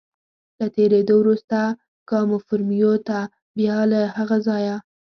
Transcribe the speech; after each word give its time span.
له 0.59 0.67
تېرېدو 0.75 1.13
وروسته 1.19 1.57
کاموفورمیو 2.09 2.93
ته، 3.07 3.19
بیا 3.57 3.79
له 3.91 4.01
هغه 4.17 4.37
ځایه. 4.47 4.75